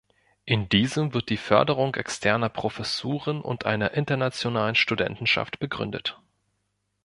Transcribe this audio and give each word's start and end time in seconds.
In 0.45 0.67
diesem 0.67 1.13
wird 1.13 1.29
die 1.29 1.37
Förderung 1.37 1.93
externer 1.93 2.49
Professuren 2.49 3.39
und 3.39 3.67
einer 3.67 3.91
internationalen 3.91 4.73
Studentenschaft 4.73 5.59
begründet. 5.59 6.19